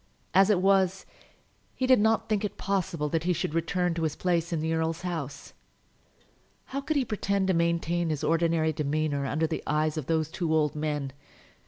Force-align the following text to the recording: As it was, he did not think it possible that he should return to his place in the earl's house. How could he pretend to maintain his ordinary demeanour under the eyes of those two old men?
As 0.33 0.49
it 0.49 0.61
was, 0.63 1.05
he 1.75 1.85
did 1.85 1.99
not 1.99 2.27
think 2.27 2.43
it 2.43 2.57
possible 2.57 3.07
that 3.09 3.25
he 3.25 3.33
should 3.33 3.53
return 3.53 3.93
to 3.93 4.01
his 4.01 4.15
place 4.15 4.51
in 4.51 4.59
the 4.59 4.73
earl's 4.73 5.03
house. 5.03 5.53
How 6.73 6.81
could 6.81 6.95
he 6.97 7.05
pretend 7.05 7.47
to 7.49 7.53
maintain 7.53 8.09
his 8.09 8.23
ordinary 8.23 8.73
demeanour 8.73 9.27
under 9.27 9.45
the 9.45 9.61
eyes 9.67 9.97
of 9.97 10.07
those 10.07 10.31
two 10.31 10.51
old 10.55 10.73
men? 10.75 11.13